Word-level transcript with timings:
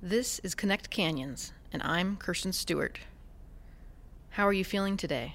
This 0.00 0.38
is 0.44 0.54
Connect 0.54 0.90
Canyons, 0.90 1.52
and 1.72 1.82
I'm 1.82 2.18
Kirsten 2.18 2.52
Stewart. 2.52 3.00
How 4.30 4.46
are 4.46 4.52
you 4.52 4.64
feeling 4.64 4.96
today? 4.96 5.34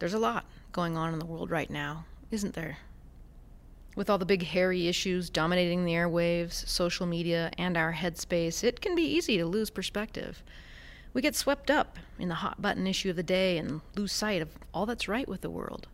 There's 0.00 0.12
a 0.12 0.18
lot 0.18 0.46
going 0.72 0.96
on 0.96 1.12
in 1.12 1.20
the 1.20 1.24
world 1.24 1.52
right 1.52 1.70
now, 1.70 2.04
isn't 2.32 2.54
there? 2.54 2.78
With 3.94 4.10
all 4.10 4.18
the 4.18 4.26
big 4.26 4.42
hairy 4.42 4.88
issues 4.88 5.30
dominating 5.30 5.84
the 5.84 5.92
airwaves, 5.92 6.66
social 6.66 7.06
media, 7.06 7.52
and 7.56 7.76
our 7.76 7.92
headspace, 7.92 8.64
it 8.64 8.80
can 8.80 8.96
be 8.96 9.04
easy 9.04 9.38
to 9.38 9.46
lose 9.46 9.70
perspective. 9.70 10.42
We 11.12 11.22
get 11.22 11.36
swept 11.36 11.70
up 11.70 11.96
in 12.18 12.28
the 12.28 12.34
hot 12.34 12.60
button 12.60 12.88
issue 12.88 13.10
of 13.10 13.16
the 13.16 13.22
day 13.22 13.56
and 13.56 13.82
lose 13.94 14.10
sight 14.10 14.42
of 14.42 14.48
all 14.74 14.84
that's 14.84 15.06
right 15.06 15.28
with 15.28 15.42
the 15.42 15.48
world. 15.48 15.86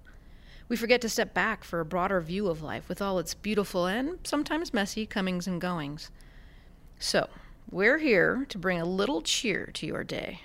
We 0.70 0.78
forget 0.78 1.02
to 1.02 1.10
step 1.10 1.34
back 1.34 1.64
for 1.64 1.80
a 1.80 1.84
broader 1.84 2.22
view 2.22 2.48
of 2.48 2.62
life 2.62 2.88
with 2.88 3.02
all 3.02 3.18
its 3.18 3.34
beautiful 3.34 3.84
and 3.84 4.18
sometimes 4.24 4.72
messy 4.72 5.04
comings 5.04 5.46
and 5.46 5.60
goings. 5.60 6.10
So, 6.98 7.28
we're 7.70 7.98
here 7.98 8.46
to 8.48 8.58
bring 8.58 8.80
a 8.80 8.84
little 8.84 9.22
cheer 9.22 9.70
to 9.74 9.86
your 9.86 10.04
day. 10.04 10.42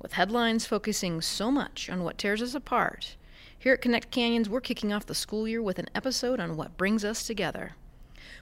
With 0.00 0.12
headlines 0.12 0.66
focusing 0.66 1.20
so 1.20 1.50
much 1.50 1.88
on 1.88 2.04
what 2.04 2.18
tears 2.18 2.42
us 2.42 2.54
apart, 2.54 3.16
here 3.58 3.72
at 3.72 3.80
Connect 3.82 4.10
Canyons, 4.10 4.48
we're 4.48 4.60
kicking 4.60 4.92
off 4.92 5.06
the 5.06 5.14
school 5.14 5.48
year 5.48 5.62
with 5.62 5.78
an 5.78 5.88
episode 5.94 6.40
on 6.40 6.56
what 6.56 6.76
brings 6.76 7.04
us 7.04 7.26
together. 7.26 7.74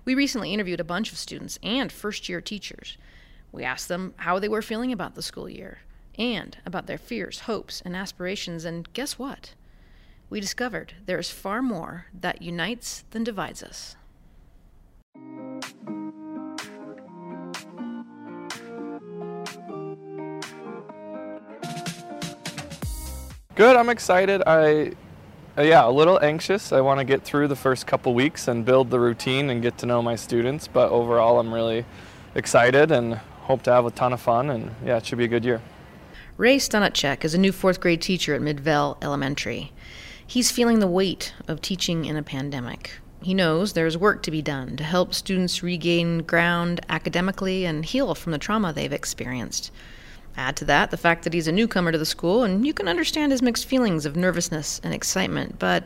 We 0.05 0.15
recently 0.15 0.53
interviewed 0.53 0.81
a 0.81 0.85
bunch 0.85 1.13
of 1.13 1.19
students 1.19 1.59
and 1.63 1.91
first 1.91 2.29
year 2.29 2.41
teachers. 2.41 2.99
We 3.53 3.65
asked 3.65 3.89
them 3.89 4.15
how 4.17 4.39
they 4.39 4.49
were 4.49 4.63
feeling 4.63 4.93
about 4.93 5.15
the 5.15 5.23
school 5.23 5.49
year 5.49 5.79
and 6.19 6.57
about 6.67 6.87
their 6.87 6.99
fears, 6.99 7.41
hopes, 7.41 7.81
and 7.85 7.97
aspirations, 7.97 8.65
and 8.65 8.93
guess 8.93 9.19
what? 9.19 9.55
We 10.29 10.41
discovered 10.41 10.95
there 11.07 11.19
is 11.19 11.31
far 11.31 11.63
more 11.63 12.07
that 12.13 12.43
unites 12.43 13.05
than 13.11 13.25
divides 13.25 13.63
us. 13.63 13.97
Good. 23.57 23.77
I'm 23.77 23.89
excited. 23.89 24.43
I, 24.49 24.95
uh, 25.57 25.63
yeah, 25.63 25.87
a 25.87 25.91
little 25.91 26.21
anxious. 26.21 26.73
I 26.73 26.81
want 26.81 26.99
to 26.99 27.05
get 27.05 27.23
through 27.23 27.47
the 27.47 27.55
first 27.55 27.87
couple 27.87 28.13
weeks 28.13 28.49
and 28.49 28.65
build 28.65 28.91
the 28.91 28.99
routine 28.99 29.49
and 29.49 29.63
get 29.63 29.79
to 29.79 29.87
know 29.87 30.03
my 30.03 30.17
students. 30.17 30.67
But 30.67 30.91
overall, 30.91 31.39
I'm 31.39 31.55
really 31.55 31.85
excited 32.35 32.91
and 32.91 33.15
hope 33.15 33.63
to 33.63 33.73
have 33.73 33.87
a 33.87 33.93
ton 33.93 34.13
of 34.13 34.21
fun. 34.21 34.51
And 34.51 34.75
yeah, 34.85 34.97
it 34.97 35.07
should 35.07 35.19
be 35.19 35.25
a 35.25 35.29
good 35.29 35.45
year. 35.45 35.63
Ray 36.37 36.57
Stunacek 36.57 37.25
is 37.25 37.33
a 37.33 37.39
new 37.39 37.53
fourth 37.53 37.79
grade 37.79 38.03
teacher 38.03 38.35
at 38.35 38.43
Midvale 38.43 38.99
Elementary. 39.01 39.73
He's 40.27 40.51
feeling 40.51 40.81
the 40.81 40.89
weight 40.89 41.33
of 41.47 41.61
teaching 41.61 42.07
in 42.07 42.17
a 42.17 42.25
pandemic. 42.25 42.91
He 43.23 43.35
knows 43.35 43.73
there's 43.73 43.97
work 43.97 44.25
to 44.25 44.33
be 44.33 44.43
done 44.43 44.77
to 44.79 44.83
help 44.83 45.15
students 45.15 45.63
regain 45.63 46.19
ground 46.23 46.81
academically 46.89 47.65
and 47.67 47.85
heal 47.85 48.17
from 48.17 48.33
the 48.33 48.39
trauma 48.39 48.73
they've 48.73 48.93
experienced. 48.93 49.71
Add 50.37 50.57
to 50.57 50.65
that 50.67 50.91
the 50.91 50.97
fact 50.97 51.25
that 51.25 51.33
he's 51.33 51.49
a 51.49 51.53
newcomer 51.53 51.93
to 51.93 51.99
the 51.99 52.05
school, 52.05 52.43
and 52.43 52.67
you 52.67 52.75
can 52.75 52.89
understand 52.89 53.33
his 53.33 53.43
mixed 53.43 53.67
feelings 53.67 54.05
of 54.05 54.17
nervousness 54.17 54.81
and 54.83 54.93
excitement, 54.93 55.59
but 55.59 55.85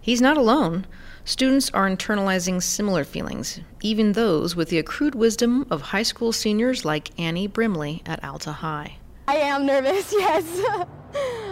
he's 0.00 0.20
not 0.20 0.36
alone. 0.36 0.86
Students 1.24 1.70
are 1.70 1.88
internalizing 1.88 2.62
similar 2.62 3.04
feelings, 3.04 3.60
even 3.80 4.12
those 4.12 4.54
with 4.54 4.68
the 4.68 4.78
accrued 4.78 5.14
wisdom 5.14 5.66
of 5.70 5.82
high 5.82 6.04
school 6.04 6.30
seniors 6.30 6.84
like 6.84 7.18
Annie 7.18 7.48
Brimley 7.48 8.02
at 8.06 8.22
Alta 8.22 8.52
High. 8.52 8.98
I 9.26 9.36
am 9.36 9.66
nervous, 9.66 10.12
yes. 10.12 10.62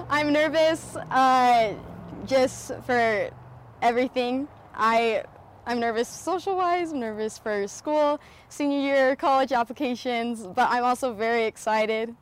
I'm 0.08 0.32
nervous 0.32 0.96
uh, 1.10 1.74
just 2.26 2.72
for 2.86 3.30
everything. 3.82 4.46
I 4.74 5.24
I'm 5.66 5.80
nervous 5.80 6.08
social 6.08 6.56
wise, 6.56 6.92
I'm 6.92 7.00
nervous 7.00 7.38
for 7.38 7.66
school, 7.66 8.20
senior 8.50 8.80
year, 8.80 9.16
college 9.16 9.50
applications, 9.50 10.46
but 10.46 10.68
I'm 10.70 10.84
also 10.84 11.14
very 11.14 11.44
excited. 11.44 12.14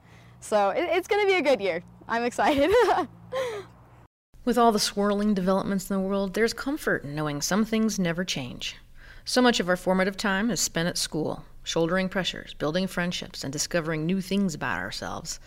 So 0.42 0.70
it, 0.70 0.88
it's 0.90 1.08
going 1.08 1.22
to 1.22 1.26
be 1.26 1.38
a 1.38 1.42
good 1.42 1.60
year. 1.60 1.82
I'm 2.08 2.24
excited. 2.24 2.70
With 4.44 4.58
all 4.58 4.72
the 4.72 4.80
swirling 4.80 5.34
developments 5.34 5.88
in 5.88 5.96
the 5.96 6.02
world, 6.02 6.34
there's 6.34 6.52
comfort 6.52 7.04
in 7.04 7.14
knowing 7.14 7.40
some 7.40 7.64
things 7.64 7.98
never 7.98 8.24
change. 8.24 8.76
So 9.24 9.40
much 9.40 9.60
of 9.60 9.68
our 9.68 9.76
formative 9.76 10.16
time 10.16 10.50
is 10.50 10.58
spent 10.58 10.88
at 10.88 10.98
school, 10.98 11.44
shouldering 11.62 12.08
pressures, 12.08 12.54
building 12.54 12.88
friendships, 12.88 13.44
and 13.44 13.52
discovering 13.52 14.04
new 14.04 14.20
things 14.20 14.52
about 14.52 14.80
ourselves. 14.80 15.38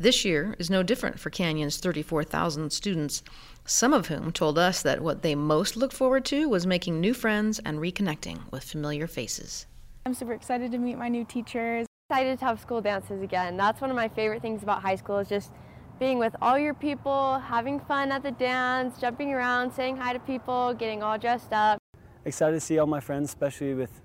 This 0.00 0.24
year 0.24 0.56
is 0.58 0.68
no 0.68 0.82
different 0.82 1.20
for 1.20 1.30
Canyon's 1.30 1.76
34,000 1.76 2.72
students, 2.72 3.22
some 3.64 3.92
of 3.92 4.08
whom 4.08 4.32
told 4.32 4.58
us 4.58 4.82
that 4.82 5.00
what 5.00 5.22
they 5.22 5.36
most 5.36 5.76
looked 5.76 5.94
forward 5.94 6.24
to 6.24 6.48
was 6.48 6.66
making 6.66 7.00
new 7.00 7.14
friends 7.14 7.60
and 7.60 7.78
reconnecting 7.78 8.50
with 8.50 8.64
familiar 8.64 9.06
faces. 9.06 9.66
I'm 10.04 10.14
super 10.14 10.32
excited 10.32 10.72
to 10.72 10.78
meet 10.78 10.98
my 10.98 11.08
new 11.08 11.24
teachers 11.24 11.86
excited 12.10 12.40
to 12.40 12.44
have 12.44 12.58
school 12.58 12.80
dances 12.80 13.22
again. 13.22 13.56
That's 13.56 13.80
one 13.80 13.88
of 13.88 13.94
my 13.94 14.08
favorite 14.08 14.42
things 14.42 14.64
about 14.64 14.82
high 14.82 14.96
school 14.96 15.18
is 15.18 15.28
just 15.28 15.52
being 16.00 16.18
with 16.18 16.34
all 16.42 16.58
your 16.58 16.74
people, 16.74 17.38
having 17.38 17.78
fun 17.78 18.10
at 18.10 18.24
the 18.24 18.32
dance, 18.32 19.00
jumping 19.00 19.32
around, 19.32 19.72
saying 19.72 19.96
hi 19.96 20.12
to 20.12 20.18
people, 20.18 20.74
getting 20.74 21.04
all 21.04 21.16
dressed 21.18 21.52
up. 21.52 21.78
Excited 22.24 22.54
to 22.54 22.60
see 22.60 22.80
all 22.80 22.88
my 22.88 22.98
friends, 22.98 23.28
especially 23.28 23.74
with 23.74 24.02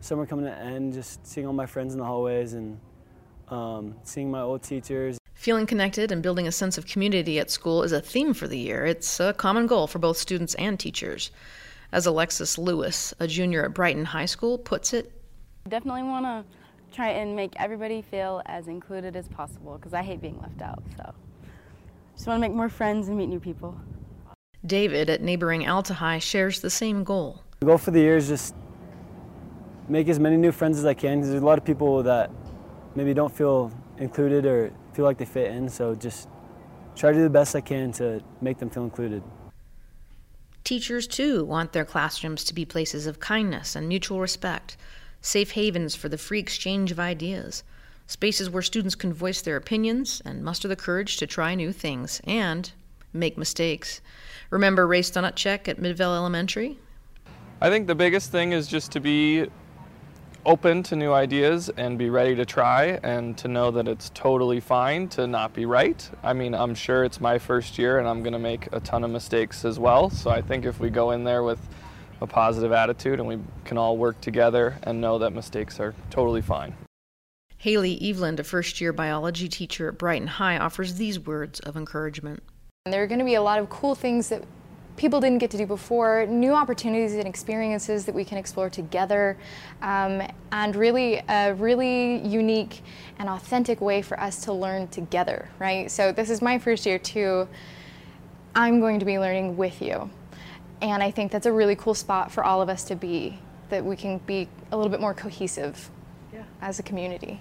summer 0.00 0.26
coming 0.26 0.46
to 0.46 0.50
an 0.50 0.74
end, 0.74 0.92
just 0.94 1.24
seeing 1.24 1.46
all 1.46 1.52
my 1.52 1.66
friends 1.66 1.92
in 1.92 2.00
the 2.00 2.04
hallways 2.04 2.54
and 2.54 2.80
um, 3.46 3.94
seeing 4.02 4.28
my 4.28 4.40
old 4.40 4.64
teachers. 4.64 5.16
Feeling 5.34 5.66
connected 5.66 6.10
and 6.10 6.24
building 6.24 6.48
a 6.48 6.52
sense 6.52 6.76
of 6.76 6.86
community 6.86 7.38
at 7.38 7.48
school 7.48 7.84
is 7.84 7.92
a 7.92 8.00
theme 8.00 8.34
for 8.34 8.48
the 8.48 8.58
year. 8.58 8.84
It's 8.84 9.20
a 9.20 9.32
common 9.32 9.68
goal 9.68 9.86
for 9.86 10.00
both 10.00 10.16
students 10.16 10.56
and 10.56 10.80
teachers. 10.80 11.30
As 11.92 12.06
Alexis 12.06 12.58
Lewis, 12.58 13.14
a 13.20 13.28
junior 13.28 13.64
at 13.66 13.72
Brighton 13.72 14.04
High 14.04 14.26
School, 14.26 14.58
puts 14.58 14.92
it, 14.92 15.12
Definitely 15.68 16.04
want 16.04 16.24
to 16.24 16.44
try 16.92 17.10
and 17.10 17.36
make 17.36 17.54
everybody 17.56 18.02
feel 18.02 18.42
as 18.46 18.68
included 18.68 19.16
as 19.16 19.28
possible 19.28 19.76
because 19.76 19.94
I 19.94 20.02
hate 20.02 20.20
being 20.20 20.38
left 20.40 20.62
out. 20.62 20.82
So 20.96 21.14
just 22.14 22.26
want 22.26 22.38
to 22.38 22.40
make 22.40 22.56
more 22.56 22.68
friends 22.68 23.08
and 23.08 23.16
meet 23.16 23.28
new 23.28 23.40
people. 23.40 23.78
David 24.64 25.10
at 25.10 25.22
neighboring 25.22 25.66
Alta 25.66 25.94
High 25.94 26.18
shares 26.18 26.60
the 26.60 26.70
same 26.70 27.04
goal. 27.04 27.42
The 27.60 27.66
goal 27.66 27.78
for 27.78 27.90
the 27.90 28.00
year 28.00 28.16
is 28.16 28.28
just 28.28 28.54
make 29.88 30.08
as 30.08 30.18
many 30.18 30.36
new 30.36 30.52
friends 30.52 30.78
as 30.78 30.84
I 30.84 30.94
can 30.94 31.18
because 31.18 31.30
there's 31.30 31.42
a 31.42 31.46
lot 31.46 31.58
of 31.58 31.64
people 31.64 32.02
that 32.02 32.30
maybe 32.94 33.14
don't 33.14 33.34
feel 33.34 33.70
included 33.98 34.44
or 34.46 34.72
feel 34.94 35.04
like 35.04 35.18
they 35.18 35.24
fit 35.24 35.52
in. 35.52 35.68
So 35.68 35.94
just 35.94 36.28
try 36.96 37.12
to 37.12 37.16
do 37.16 37.22
the 37.22 37.30
best 37.30 37.54
I 37.54 37.60
can 37.60 37.92
to 37.92 38.20
make 38.40 38.58
them 38.58 38.70
feel 38.70 38.82
included. 38.82 39.22
Teachers, 40.64 41.06
too, 41.06 41.44
want 41.44 41.72
their 41.72 41.84
classrooms 41.84 42.42
to 42.44 42.54
be 42.54 42.64
places 42.64 43.06
of 43.06 43.20
kindness 43.20 43.76
and 43.76 43.86
mutual 43.86 44.20
respect 44.20 44.76
safe 45.26 45.52
havens 45.52 45.96
for 45.96 46.08
the 46.08 46.16
free 46.16 46.38
exchange 46.38 46.92
of 46.92 47.00
ideas, 47.00 47.64
spaces 48.06 48.48
where 48.48 48.62
students 48.62 48.94
can 48.94 49.12
voice 49.12 49.42
their 49.42 49.56
opinions 49.56 50.22
and 50.24 50.44
muster 50.44 50.68
the 50.68 50.76
courage 50.76 51.16
to 51.16 51.26
try 51.26 51.54
new 51.54 51.72
things 51.72 52.20
and 52.24 52.70
make 53.12 53.36
mistakes. 53.36 54.00
Remember 54.50 54.86
Ray 54.86 55.02
Stunacek 55.02 55.66
at 55.66 55.80
Midvale 55.80 56.14
Elementary? 56.14 56.78
I 57.60 57.70
think 57.70 57.88
the 57.88 57.94
biggest 57.94 58.30
thing 58.30 58.52
is 58.52 58.68
just 58.68 58.92
to 58.92 59.00
be 59.00 59.46
open 60.44 60.84
to 60.84 60.94
new 60.94 61.12
ideas 61.12 61.70
and 61.76 61.98
be 61.98 62.08
ready 62.08 62.36
to 62.36 62.44
try 62.44 63.00
and 63.02 63.36
to 63.36 63.48
know 63.48 63.72
that 63.72 63.88
it's 63.88 64.10
totally 64.14 64.60
fine 64.60 65.08
to 65.08 65.26
not 65.26 65.52
be 65.52 65.66
right. 65.66 66.08
I 66.22 66.34
mean, 66.34 66.54
I'm 66.54 66.76
sure 66.76 67.02
it's 67.02 67.20
my 67.20 67.36
first 67.36 67.78
year 67.78 67.98
and 67.98 68.06
I'm 68.06 68.22
going 68.22 68.32
to 68.32 68.38
make 68.38 68.68
a 68.70 68.78
ton 68.78 69.02
of 69.02 69.10
mistakes 69.10 69.64
as 69.64 69.80
well. 69.80 70.08
So 70.08 70.30
I 70.30 70.40
think 70.40 70.64
if 70.64 70.78
we 70.78 70.88
go 70.88 71.10
in 71.10 71.24
there 71.24 71.42
with 71.42 71.58
a 72.20 72.26
positive 72.26 72.72
attitude 72.72 73.18
and 73.18 73.28
we 73.28 73.38
can 73.64 73.78
all 73.78 73.96
work 73.96 74.20
together 74.20 74.76
and 74.82 75.00
know 75.00 75.18
that 75.18 75.32
mistakes 75.32 75.80
are 75.80 75.94
totally 76.10 76.42
fine. 76.42 76.74
Haley 77.58 77.98
Eveland, 78.00 78.38
a 78.38 78.44
first 78.44 78.80
year 78.80 78.92
biology 78.92 79.48
teacher 79.48 79.88
at 79.88 79.98
Brighton 79.98 80.28
High, 80.28 80.58
offers 80.58 80.94
these 80.94 81.18
words 81.18 81.60
of 81.60 81.76
encouragement. 81.76 82.42
There 82.84 83.02
are 83.02 83.06
going 83.06 83.18
to 83.18 83.24
be 83.24 83.34
a 83.34 83.42
lot 83.42 83.58
of 83.58 83.68
cool 83.70 83.94
things 83.94 84.28
that 84.28 84.44
people 84.96 85.20
didn't 85.20 85.38
get 85.38 85.50
to 85.50 85.58
do 85.58 85.66
before, 85.66 86.26
new 86.26 86.52
opportunities 86.52 87.14
and 87.14 87.26
experiences 87.26 88.04
that 88.06 88.14
we 88.14 88.24
can 88.24 88.38
explore 88.38 88.70
together, 88.70 89.36
um, 89.82 90.22
and 90.52 90.76
really 90.76 91.22
a 91.28 91.54
really 91.54 92.26
unique 92.26 92.82
and 93.18 93.28
authentic 93.28 93.80
way 93.80 94.02
for 94.02 94.18
us 94.20 94.44
to 94.44 94.52
learn 94.52 94.88
together, 94.88 95.48
right? 95.58 95.90
So, 95.90 96.12
this 96.12 96.30
is 96.30 96.40
my 96.40 96.58
first 96.58 96.86
year 96.86 96.98
too. 96.98 97.48
I'm 98.54 98.80
going 98.80 98.98
to 99.00 99.04
be 99.04 99.18
learning 99.18 99.56
with 99.56 99.82
you. 99.82 100.10
And 100.82 101.02
I 101.02 101.10
think 101.10 101.32
that's 101.32 101.46
a 101.46 101.52
really 101.52 101.76
cool 101.76 101.94
spot 101.94 102.30
for 102.30 102.44
all 102.44 102.60
of 102.60 102.68
us 102.68 102.84
to 102.84 102.96
be, 102.96 103.38
that 103.70 103.84
we 103.84 103.96
can 103.96 104.18
be 104.18 104.48
a 104.70 104.76
little 104.76 104.90
bit 104.90 105.00
more 105.00 105.14
cohesive 105.14 105.90
yeah. 106.32 106.44
as 106.60 106.78
a 106.78 106.82
community. 106.82 107.40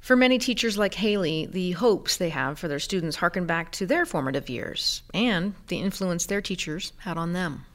For 0.00 0.16
many 0.16 0.38
teachers 0.38 0.78
like 0.78 0.94
Haley, 0.94 1.46
the 1.46 1.72
hopes 1.72 2.16
they 2.16 2.30
have 2.30 2.58
for 2.58 2.66
their 2.66 2.78
students 2.78 3.16
harken 3.16 3.46
back 3.46 3.70
to 3.72 3.86
their 3.86 4.06
formative 4.06 4.48
years 4.48 5.02
and 5.12 5.54
the 5.66 5.78
influence 5.78 6.26
their 6.26 6.40
teachers 6.40 6.92
had 6.98 7.18
on 7.18 7.32
them. 7.32 7.66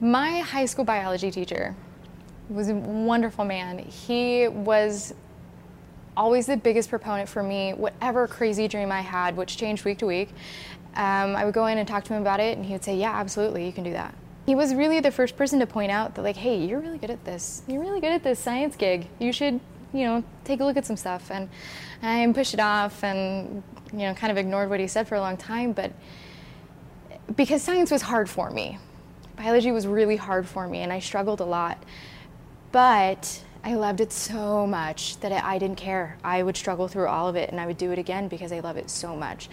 My 0.00 0.40
high 0.40 0.66
school 0.66 0.84
biology 0.84 1.30
teacher 1.30 1.74
was 2.48 2.68
a 2.68 2.74
wonderful 2.74 3.44
man. 3.44 3.78
He 3.78 4.48
was 4.48 5.14
always 6.16 6.46
the 6.46 6.56
biggest 6.56 6.90
proponent 6.90 7.28
for 7.28 7.42
me, 7.42 7.72
whatever 7.72 8.26
crazy 8.26 8.68
dream 8.68 8.92
I 8.92 9.00
had, 9.00 9.36
which 9.36 9.56
changed 9.56 9.84
week 9.84 9.98
to 9.98 10.06
week 10.06 10.30
um, 10.94 11.36
I 11.36 11.44
would 11.44 11.54
go 11.54 11.66
in 11.66 11.78
and 11.78 11.88
talk 11.88 12.04
to 12.04 12.14
him 12.14 12.22
about 12.22 12.40
it, 12.40 12.56
and 12.56 12.66
he 12.66 12.72
would 12.72 12.84
say, 12.84 12.96
Yeah, 12.96 13.12
absolutely, 13.12 13.66
you 13.66 13.72
can 13.72 13.84
do 13.84 13.92
that. 13.92 14.14
He 14.46 14.54
was 14.54 14.74
really 14.74 15.00
the 15.00 15.10
first 15.10 15.36
person 15.36 15.60
to 15.60 15.66
point 15.66 15.92
out 15.92 16.14
that, 16.16 16.22
like, 16.22 16.36
hey, 16.36 16.64
you're 16.64 16.80
really 16.80 16.98
good 16.98 17.10
at 17.10 17.24
this. 17.24 17.62
You're 17.68 17.80
really 17.80 18.00
good 18.00 18.12
at 18.12 18.24
this 18.24 18.40
science 18.40 18.74
gig. 18.74 19.06
You 19.20 19.32
should 19.32 19.60
you 19.92 20.04
know, 20.04 20.24
take 20.44 20.60
a 20.60 20.64
look 20.64 20.76
at 20.76 20.86
some 20.86 20.96
stuff. 20.96 21.30
And 21.30 21.48
I 22.02 22.30
pushed 22.32 22.54
it 22.54 22.60
off 22.60 23.04
and, 23.04 23.62
you 23.92 24.00
know, 24.00 24.14
kind 24.14 24.30
of 24.30 24.38
ignored 24.38 24.70
what 24.70 24.80
he 24.80 24.86
said 24.86 25.06
for 25.06 25.14
a 25.14 25.20
long 25.20 25.36
time. 25.36 25.72
But 25.72 25.92
because 27.36 27.62
science 27.62 27.90
was 27.90 28.02
hard 28.02 28.28
for 28.28 28.50
me, 28.50 28.78
biology 29.36 29.72
was 29.72 29.86
really 29.86 30.16
hard 30.16 30.46
for 30.46 30.66
me, 30.66 30.78
and 30.78 30.92
I 30.92 30.98
struggled 30.98 31.40
a 31.40 31.44
lot. 31.44 31.82
But 32.72 33.42
I 33.64 33.74
loved 33.74 34.00
it 34.00 34.12
so 34.12 34.66
much 34.66 35.18
that 35.20 35.30
I 35.30 35.58
didn't 35.58 35.76
care. 35.76 36.18
I 36.24 36.42
would 36.42 36.56
struggle 36.56 36.88
through 36.88 37.06
all 37.06 37.28
of 37.28 37.36
it 37.36 37.50
and 37.50 37.60
I 37.60 37.66
would 37.66 37.78
do 37.78 37.92
it 37.92 37.98
again 37.98 38.26
because 38.26 38.50
I 38.50 38.60
love 38.60 38.76
it 38.76 38.90
so 38.90 39.14
much. 39.14 39.48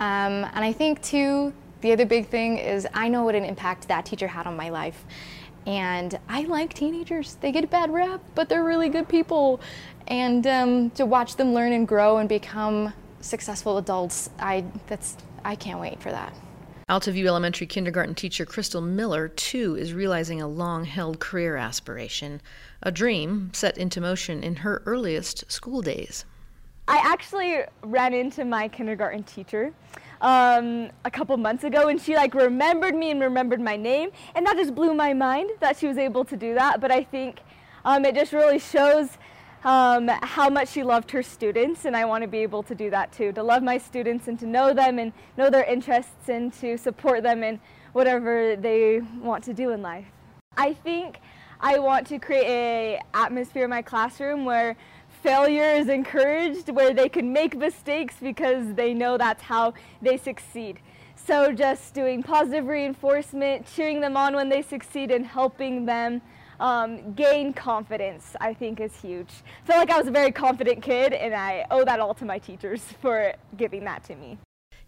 Um, 0.00 0.44
and 0.44 0.64
I 0.64 0.72
think, 0.72 1.00
too, 1.02 1.52
the 1.80 1.92
other 1.92 2.04
big 2.04 2.28
thing 2.28 2.58
is 2.58 2.86
I 2.92 3.08
know 3.08 3.22
what 3.22 3.36
an 3.36 3.44
impact 3.44 3.86
that 3.88 4.06
teacher 4.06 4.26
had 4.26 4.46
on 4.46 4.56
my 4.56 4.70
life. 4.70 5.04
And 5.66 6.18
I 6.28 6.42
like 6.42 6.74
teenagers. 6.74 7.36
They 7.40 7.52
get 7.52 7.64
a 7.64 7.68
bad 7.68 7.92
rap, 7.92 8.20
but 8.34 8.48
they're 8.48 8.64
really 8.64 8.88
good 8.88 9.08
people. 9.08 9.60
And 10.08 10.46
um, 10.46 10.90
to 10.90 11.06
watch 11.06 11.36
them 11.36 11.54
learn 11.54 11.72
and 11.72 11.86
grow 11.86 12.18
and 12.18 12.28
become 12.28 12.92
successful 13.20 13.78
adults, 13.78 14.30
I, 14.38 14.64
that's, 14.88 15.16
I 15.44 15.54
can't 15.54 15.80
wait 15.80 16.00
for 16.00 16.10
that. 16.10 16.34
Altaview 16.86 17.26
Elementary 17.26 17.66
kindergarten 17.66 18.14
teacher 18.14 18.44
Crystal 18.44 18.82
Miller, 18.82 19.28
too, 19.28 19.74
is 19.74 19.94
realizing 19.94 20.42
a 20.42 20.48
long 20.48 20.84
held 20.84 21.18
career 21.18 21.56
aspiration, 21.56 22.42
a 22.82 22.92
dream 22.92 23.50
set 23.54 23.78
into 23.78 24.02
motion 24.02 24.42
in 24.42 24.56
her 24.56 24.82
earliest 24.84 25.50
school 25.50 25.80
days. 25.80 26.26
I 26.86 26.98
actually 27.02 27.60
ran 27.82 28.12
into 28.12 28.44
my 28.44 28.68
kindergarten 28.68 29.22
teacher 29.22 29.72
um, 30.20 30.90
a 31.06 31.10
couple 31.10 31.34
months 31.38 31.64
ago 31.64 31.88
and 31.88 31.98
she 31.98 32.14
like 32.14 32.34
remembered 32.34 32.94
me 32.94 33.10
and 33.10 33.20
remembered 33.22 33.62
my 33.62 33.76
name 33.76 34.10
and 34.34 34.46
that 34.46 34.56
just 34.56 34.74
blew 34.74 34.92
my 34.92 35.14
mind 35.14 35.50
that 35.60 35.78
she 35.78 35.86
was 35.86 35.96
able 35.96 36.26
to 36.26 36.36
do 36.36 36.52
that 36.54 36.82
but 36.82 36.90
I 36.90 37.02
think 37.02 37.40
um, 37.86 38.04
it 38.04 38.14
just 38.14 38.34
really 38.34 38.58
shows 38.58 39.16
um, 39.64 40.08
how 40.22 40.50
much 40.50 40.68
she 40.68 40.82
loved 40.82 41.10
her 41.10 41.22
students, 41.22 41.86
and 41.86 41.96
I 41.96 42.04
want 42.04 42.22
to 42.22 42.28
be 42.28 42.38
able 42.38 42.62
to 42.64 42.74
do 42.74 42.90
that 42.90 43.12
too 43.12 43.32
to 43.32 43.42
love 43.42 43.62
my 43.62 43.78
students 43.78 44.28
and 44.28 44.38
to 44.40 44.46
know 44.46 44.74
them 44.74 44.98
and 44.98 45.12
know 45.38 45.48
their 45.50 45.64
interests 45.64 46.28
and 46.28 46.52
to 46.54 46.76
support 46.76 47.22
them 47.22 47.42
in 47.42 47.58
whatever 47.92 48.56
they 48.56 49.00
want 49.20 49.42
to 49.44 49.54
do 49.54 49.70
in 49.70 49.80
life. 49.80 50.06
I 50.56 50.74
think 50.74 51.20
I 51.60 51.78
want 51.78 52.06
to 52.08 52.18
create 52.18 52.46
a 52.46 53.00
atmosphere 53.14 53.64
in 53.64 53.70
my 53.70 53.82
classroom 53.82 54.44
where 54.44 54.76
failure 55.22 55.70
is 55.70 55.88
encouraged, 55.88 56.68
where 56.68 56.92
they 56.92 57.08
can 57.08 57.32
make 57.32 57.56
mistakes 57.56 58.16
because 58.20 58.74
they 58.74 58.92
know 58.92 59.16
that's 59.16 59.42
how 59.42 59.72
they 60.02 60.18
succeed. 60.18 60.78
So 61.16 61.52
just 61.52 61.94
doing 61.94 62.22
positive 62.22 62.66
reinforcement, 62.66 63.66
cheering 63.74 64.02
them 64.02 64.14
on 64.14 64.34
when 64.34 64.50
they 64.50 64.60
succeed, 64.60 65.10
and 65.10 65.24
helping 65.24 65.86
them 65.86 66.20
um, 66.60 67.12
gain 67.14 67.52
confidence, 67.52 68.36
I 68.40 68.54
think 68.54 68.80
is 68.80 68.94
huge. 68.96 69.30
I 69.62 69.66
feel 69.66 69.76
like 69.76 69.90
I 69.90 69.98
was 69.98 70.06
a 70.06 70.12
very 70.12 70.32
confident 70.32 70.82
kid, 70.82 71.12
and 71.12 71.34
I 71.34 71.66
owe 71.70 71.84
that 71.84 72.00
all 72.00 72.14
to 72.14 72.24
my 72.24 72.38
teachers 72.38 72.82
for 73.00 73.32
giving 73.56 73.84
that 73.84 74.04
to 74.04 74.16
me. 74.16 74.38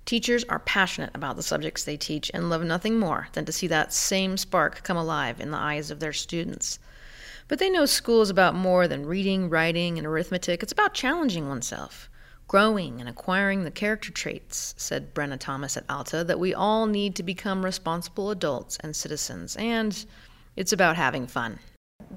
Teachers 0.05 0.45
are 0.45 0.61
passionate 0.61 1.11
about 1.15 1.35
the 1.35 1.43
subjects 1.43 1.83
they 1.83 1.97
teach 1.97 2.31
and 2.33 2.49
love 2.49 2.63
nothing 2.63 2.97
more 2.97 3.27
than 3.33 3.45
to 3.45 3.53
see 3.53 3.67
that 3.67 3.93
same 3.93 4.37
spark 4.37 4.85
come 4.85 4.97
alive 4.97 5.41
in 5.41 5.51
the 5.51 5.59
eyes 5.59 5.91
of 5.91 5.99
their 5.99 6.13
students. 6.13 6.79
But 7.49 7.59
they 7.59 7.71
know 7.71 7.87
school 7.87 8.23
is 8.23 8.31
about 8.31 8.55
more 8.55 8.87
than 8.87 9.07
reading, 9.07 9.49
writing, 9.49 9.99
and 9.99 10.07
arithmetic. 10.07 10.63
It's 10.63 10.73
about 10.73 10.95
challenging 10.95 11.49
oneself, 11.49 12.09
growing, 12.49 13.01
and 13.01 13.09
acquiring 13.09 13.65
the 13.65 13.71
character 13.73 14.13
traits, 14.13 14.75
said 14.77 15.13
Brenna 15.15 15.39
Thomas 15.39 15.77
at 15.77 15.85
Alta, 15.89 16.23
that 16.23 16.39
we 16.39 16.55
all 16.55 16.87
need 16.87 17.17
to 17.17 17.25
become 17.25 17.65
responsible 17.65 18.31
adults 18.31 18.77
and 18.81 18.95
citizens. 18.95 19.57
And 19.57 20.07
it's 20.57 20.73
about 20.73 20.97
having 20.97 21.27
fun. 21.27 21.59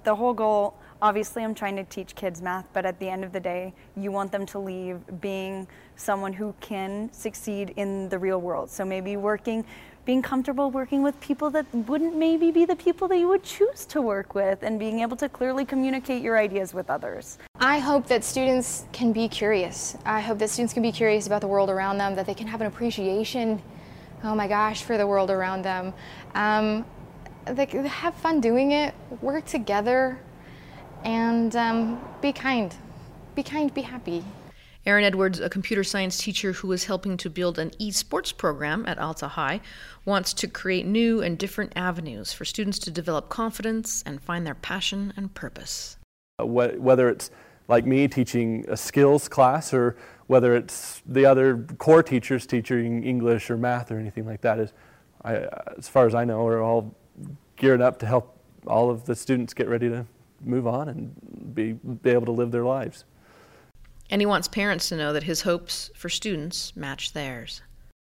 The 0.03 0.15
whole 0.15 0.33
goal, 0.33 0.75
obviously, 1.01 1.44
I'm 1.44 1.56
trying 1.56 1.75
to 1.75 1.83
teach 1.83 2.15
kids 2.15 2.41
math, 2.41 2.68
but 2.74 2.86
at 2.86 3.00
the 3.00 3.09
end 3.09 3.24
of 3.24 3.31
the 3.31 3.39
day, 3.39 3.74
you 3.97 4.12
want 4.12 4.31
them 4.31 4.45
to 4.47 4.59
leave 4.59 5.00
being 5.19 5.68
someone 5.95 6.31
who 6.33 6.53
can 6.59 7.12
succeed 7.12 7.74
in 7.75 8.07
the 8.09 8.18
real 8.18 8.39
world. 8.39 8.69
So 8.69 8.86
maybe 8.86 9.18
working, 9.18 9.65
being 10.06 10.21
comfortable 10.21 10.71
working 10.71 11.03
with 11.03 11.19
people 11.19 11.50
that 11.51 11.65
wouldn't 11.74 12.15
maybe 12.15 12.51
be 12.51 12.65
the 12.65 12.75
people 12.75 13.07
that 13.09 13.18
you 13.18 13.27
would 13.27 13.44
choose 13.44 13.86
to 13.88 14.01
work 14.01 14.36
with, 14.36 14.63
and 14.63 14.80
being 14.80 15.00
able 15.00 15.18
to 15.18 15.27
clearly 15.27 15.65
communicate 15.65 16.21
your 16.21 16.38
ideas 16.38 16.74
with 16.74 16.89
others. 16.89 17.38
I 17.59 17.80
hope 17.80 18.07
that 18.07 18.24
students 18.24 18.86
can 18.94 19.12
be 19.12 19.27
curious. 19.27 19.97
I 20.06 20.21
hope 20.21 20.38
that 20.39 20.50
students 20.50 20.74
can 20.74 20.83
be 20.83 20.91
curious 20.91 21.27
about 21.27 21.41
the 21.41 21.47
world 21.47 21.69
around 21.69 21.97
them, 21.97 22.15
that 22.15 22.25
they 22.25 22.36
can 22.36 22.47
have 22.47 22.62
an 22.62 22.68
appreciation, 22.68 23.62
oh 24.24 24.36
my 24.36 24.47
gosh, 24.47 24.83
for 24.83 24.97
the 24.97 25.07
world 25.07 25.30
around 25.30 25.63
them. 25.63 25.94
Um, 26.36 26.86
like 27.56 27.72
have 27.72 28.16
fun 28.16 28.42
doing 28.42 28.72
it, 28.72 28.94
work 29.22 29.46
together, 29.46 30.19
and 31.04 31.56
um, 31.56 32.01
be 32.22 32.31
kind. 32.34 32.75
Be 33.36 33.44
kind, 33.44 33.74
be 33.74 33.81
happy. 33.81 34.24
Erin 34.86 35.04
Edwards, 35.04 35.40
a 35.40 35.50
computer 35.50 35.84
science 35.84 36.18
teacher 36.18 36.54
who 36.54 36.72
is 36.72 36.86
helping 36.86 37.18
to 37.18 37.30
build 37.30 37.60
an 37.60 37.69
esports 37.72 38.36
program 38.36 38.86
at 38.88 38.98
Alta 38.98 39.28
High, 39.28 39.62
wants 40.06 40.34
to 40.34 40.48
create 40.48 40.86
new 40.86 41.22
and 41.22 41.38
different 41.38 41.74
avenues 41.75 42.31
for 42.34 42.46
students 42.46 42.80
to 42.80 42.92
develop 42.92 43.30
confidence 43.30 44.01
and 44.06 44.22
find 44.22 44.48
their 44.48 44.56
passion 44.56 45.13
and 45.18 45.34
purpose. 45.34 45.98
Uh, 46.40 46.46
whether 46.46 47.10
it's 47.10 47.30
like 47.68 47.86
me 47.86 48.07
teaching 48.07 48.66
a 48.68 48.78
skills 48.78 49.28
class 49.28 49.74
or 49.74 49.96
whether 50.28 50.56
it's 50.56 51.01
the 51.06 51.25
other 51.25 51.66
core 51.78 52.01
teachers 52.01 52.46
teaching 52.48 53.04
English 53.04 53.51
or 53.51 53.57
math 53.57 53.92
or 53.92 54.00
anything 54.00 54.25
like 54.25 54.42
that, 54.42 54.60
is, 54.60 54.74
I, 55.24 55.46
as 55.78 55.90
far 55.90 56.07
as 56.07 56.16
I 56.16 56.24
know, 56.24 56.48
are 56.48 56.62
all 56.62 56.96
geared 57.56 57.81
up 57.81 58.00
to 58.00 58.06
help 58.06 58.38
all 58.68 58.89
of 58.89 59.06
the 59.06 59.16
students 59.16 59.54
get 59.54 59.68
ready 59.68 59.89
to 59.89 60.06
move 60.44 60.68
on 60.68 60.89
and 60.89 61.56
be, 61.56 61.74
be 61.74 62.10
able 62.10 62.25
to 62.25 62.31
live 62.31 62.51
their 62.51 62.63
lives. 62.63 63.06
And 64.10 64.21
he 64.21 64.25
wants 64.25 64.48
parents 64.48 64.89
to 64.89 64.98
know 64.98 65.13
that 65.13 65.24
his 65.24 65.42
hopes 65.42 65.92
for 65.95 66.10
students 66.10 66.75
match 66.75 67.13
theirs. 67.13 67.62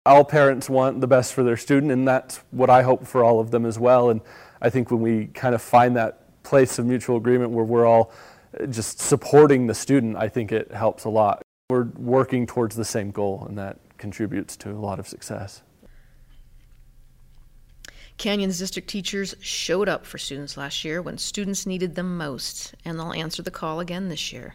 All 0.04 0.24
parents 0.24 0.68
want 0.68 1.00
the 1.00 1.06
best 1.06 1.32
for 1.32 1.42
their 1.42 1.56
student, 1.56 1.90
and 1.90 2.06
that's 2.06 2.40
what 2.50 2.70
I 2.70 2.82
hope 2.82 3.06
for 3.06 3.24
all 3.24 3.40
of 3.40 3.50
them 3.50 3.64
as 3.64 3.78
well. 3.78 4.10
And 4.10 4.20
I 4.60 4.70
think 4.70 4.90
when 4.90 5.00
we 5.00 5.26
kind 5.28 5.54
of 5.54 5.62
find 5.62 5.96
that 5.96 6.42
place 6.42 6.78
of 6.78 6.86
mutual 6.86 7.16
agreement 7.16 7.50
where 7.50 7.64
we're 7.64 7.86
all 7.86 8.12
just 8.70 9.00
supporting 9.00 9.66
the 9.66 9.74
student, 9.74 10.16
I 10.16 10.28
think 10.28 10.52
it 10.52 10.70
helps 10.72 11.04
a 11.04 11.10
lot. 11.10 11.42
We're 11.70 11.88
working 11.96 12.46
towards 12.46 12.76
the 12.76 12.84
same 12.84 13.10
goal, 13.10 13.44
and 13.48 13.58
that 13.58 13.78
contributes 13.98 14.56
to 14.58 14.70
a 14.70 14.78
lot 14.78 14.98
of 14.98 15.08
success. 15.08 15.62
Canyons 18.18 18.58
district 18.58 18.88
teachers 18.88 19.34
showed 19.40 19.90
up 19.90 20.06
for 20.06 20.16
students 20.16 20.56
last 20.56 20.86
year 20.86 21.02
when 21.02 21.18
students 21.18 21.66
needed 21.66 21.96
them 21.96 22.16
most, 22.16 22.74
and 22.82 22.98
they'll 22.98 23.12
answer 23.12 23.42
the 23.42 23.50
call 23.50 23.78
again 23.78 24.08
this 24.08 24.32
year. 24.32 24.54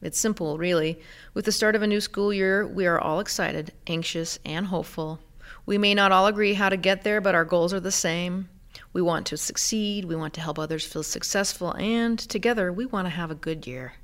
It's 0.00 0.18
simple, 0.18 0.56
really. 0.56 0.98
With 1.34 1.44
the 1.44 1.52
start 1.52 1.76
of 1.76 1.82
a 1.82 1.86
new 1.86 2.00
school 2.00 2.32
year, 2.32 2.66
we 2.66 2.86
are 2.86 2.98
all 2.98 3.20
excited, 3.20 3.72
anxious, 3.86 4.38
and 4.46 4.66
hopeful. 4.66 5.20
We 5.66 5.76
may 5.76 5.92
not 5.92 6.12
all 6.12 6.26
agree 6.26 6.54
how 6.54 6.70
to 6.70 6.78
get 6.78 7.04
there, 7.04 7.20
but 7.20 7.34
our 7.34 7.44
goals 7.44 7.74
are 7.74 7.80
the 7.80 7.92
same. 7.92 8.48
We 8.94 9.02
want 9.02 9.26
to 9.26 9.36
succeed, 9.36 10.06
we 10.06 10.16
want 10.16 10.32
to 10.34 10.40
help 10.40 10.58
others 10.58 10.86
feel 10.86 11.02
successful, 11.02 11.72
and 11.72 12.18
together 12.18 12.72
we 12.72 12.86
want 12.86 13.04
to 13.04 13.10
have 13.10 13.30
a 13.30 13.34
good 13.34 13.66
year. 13.66 13.94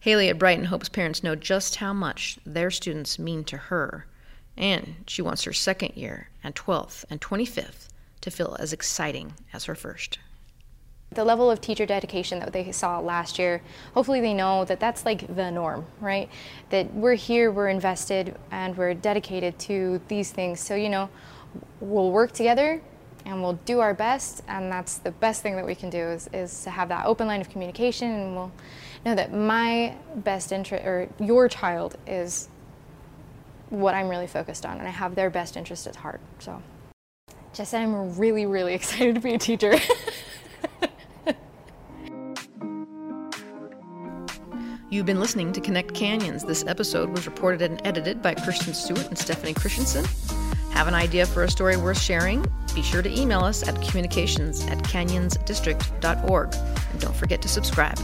Haley 0.00 0.28
at 0.28 0.40
Brighton 0.40 0.64
hopes 0.64 0.88
parents 0.88 1.22
know 1.22 1.36
just 1.36 1.76
how 1.76 1.92
much 1.92 2.40
their 2.44 2.72
students 2.72 3.16
mean 3.16 3.44
to 3.44 3.56
her, 3.56 4.06
and 4.56 5.04
she 5.06 5.22
wants 5.22 5.44
her 5.44 5.52
second 5.52 5.96
year 5.96 6.30
and 6.42 6.56
12th 6.56 7.04
and 7.10 7.20
25th 7.20 7.86
to 8.28 8.36
feel 8.36 8.56
as 8.58 8.72
exciting 8.72 9.34
as 9.52 9.64
her 9.64 9.74
first. 9.74 10.18
The 11.10 11.24
level 11.24 11.50
of 11.50 11.60
teacher 11.60 11.86
dedication 11.86 12.38
that 12.40 12.52
they 12.52 12.70
saw 12.70 12.98
last 13.00 13.38
year, 13.38 13.62
hopefully 13.94 14.20
they 14.20 14.34
know 14.34 14.66
that 14.66 14.78
that's 14.78 15.06
like 15.06 15.34
the 15.34 15.50
norm, 15.50 15.86
right? 16.00 16.28
That 16.68 16.92
we're 16.92 17.14
here, 17.14 17.50
we're 17.50 17.68
invested, 17.68 18.36
and 18.50 18.76
we're 18.76 18.92
dedicated 18.92 19.58
to 19.60 20.00
these 20.08 20.30
things. 20.30 20.60
So, 20.60 20.74
you 20.74 20.90
know, 20.90 21.08
we'll 21.80 22.10
work 22.10 22.32
together 22.32 22.82
and 23.24 23.42
we'll 23.42 23.58
do 23.64 23.80
our 23.80 23.94
best, 23.94 24.42
and 24.48 24.70
that's 24.70 24.98
the 24.98 25.10
best 25.10 25.42
thing 25.42 25.56
that 25.56 25.66
we 25.66 25.74
can 25.74 25.90
do 25.90 25.98
is, 25.98 26.28
is 26.32 26.64
to 26.64 26.70
have 26.70 26.88
that 26.88 27.04
open 27.06 27.26
line 27.26 27.40
of 27.40 27.48
communication, 27.50 28.10
and 28.10 28.34
we'll 28.34 28.52
know 29.04 29.14
that 29.14 29.34
my 29.34 29.94
best 30.14 30.52
interest, 30.52 30.84
or 30.84 31.08
your 31.18 31.48
child, 31.48 31.96
is 32.06 32.48
what 33.70 33.94
I'm 33.94 34.08
really 34.08 34.26
focused 34.26 34.64
on, 34.64 34.78
and 34.78 34.88
I 34.88 34.92
have 34.92 35.14
their 35.14 35.28
best 35.28 35.56
interest 35.56 35.86
at 35.86 35.96
heart, 35.96 36.20
so. 36.38 36.62
Just 37.58 37.74
I'm 37.74 38.16
really, 38.16 38.46
really 38.46 38.72
excited 38.80 39.16
to 39.16 39.20
be 39.20 39.34
a 39.34 39.38
teacher. 39.38 39.74
You've 44.90 45.06
been 45.06 45.18
listening 45.18 45.52
to 45.54 45.60
Connect 45.60 45.92
Canyons. 45.92 46.44
This 46.44 46.64
episode 46.68 47.10
was 47.10 47.26
reported 47.26 47.62
and 47.62 47.84
edited 47.84 48.22
by 48.22 48.34
Kirsten 48.34 48.74
Stewart 48.74 49.08
and 49.08 49.18
Stephanie 49.18 49.54
Christensen. 49.54 50.04
Have 50.70 50.86
an 50.86 50.94
idea 50.94 51.26
for 51.26 51.42
a 51.42 51.50
story 51.50 51.76
worth 51.76 52.00
sharing? 52.00 52.46
Be 52.76 52.82
sure 52.82 53.02
to 53.02 53.10
email 53.12 53.40
us 53.40 53.66
at 53.66 53.74
communications 53.82 54.64
at 54.66 54.78
canyonsdistrict.org. 54.84 56.54
And 56.54 57.00
don't 57.00 57.16
forget 57.16 57.42
to 57.42 57.48
subscribe. 57.48 57.98